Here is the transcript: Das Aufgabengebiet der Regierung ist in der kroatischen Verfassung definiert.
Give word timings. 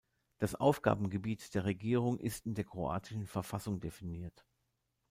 Das 0.39 0.55
Aufgabengebiet 0.55 1.53
der 1.53 1.65
Regierung 1.65 2.17
ist 2.17 2.47
in 2.47 2.55
der 2.55 2.63
kroatischen 2.63 3.27
Verfassung 3.27 3.79
definiert. 3.79 4.47